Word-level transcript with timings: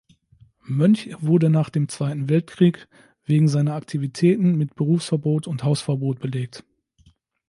Mönch 0.65 1.11
wurde 1.21 1.51
nach 1.51 1.69
dem 1.69 1.87
Zweiten 1.87 2.27
Weltkrieg 2.27 2.87
wegen 3.23 3.47
seiner 3.47 3.75
Aktivitäten 3.75 4.55
mit 4.57 4.73
Berufsverbot 4.73 5.45
und 5.45 5.63
Hausverbot 5.63 6.19
belegt. 6.19 6.63